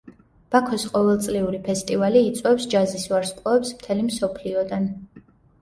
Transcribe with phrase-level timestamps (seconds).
[0.53, 4.91] ბაქოს ყოველწლიური ფესტივალი იწვევს ჯაზის ვარსკვლავებს მთელი მსოფლიოდან.